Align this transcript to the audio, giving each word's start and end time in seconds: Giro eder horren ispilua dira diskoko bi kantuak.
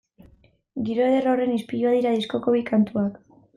Giro 0.87 1.03
eder 1.09 1.29
horren 1.35 1.53
ispilua 1.57 1.93
dira 1.99 2.17
diskoko 2.17 2.57
bi 2.59 2.65
kantuak. 2.73 3.25